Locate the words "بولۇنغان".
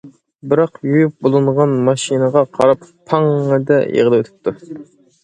1.27-1.75